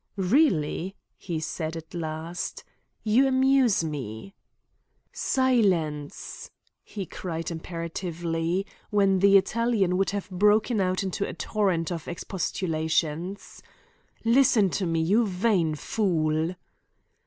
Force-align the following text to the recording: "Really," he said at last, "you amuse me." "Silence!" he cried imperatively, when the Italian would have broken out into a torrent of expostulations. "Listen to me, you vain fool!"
"Really," 0.17 0.95
he 1.15 1.39
said 1.39 1.77
at 1.77 1.93
last, 1.93 2.63
"you 3.03 3.27
amuse 3.27 3.83
me." 3.83 4.33
"Silence!" 5.13 6.49
he 6.83 7.05
cried 7.05 7.51
imperatively, 7.51 8.65
when 8.89 9.19
the 9.19 9.37
Italian 9.37 9.97
would 9.97 10.09
have 10.09 10.27
broken 10.31 10.81
out 10.81 11.03
into 11.03 11.27
a 11.27 11.35
torrent 11.35 11.91
of 11.91 12.07
expostulations. 12.07 13.61
"Listen 14.25 14.71
to 14.71 14.87
me, 14.87 14.99
you 15.01 15.27
vain 15.27 15.75
fool!" 15.75 16.55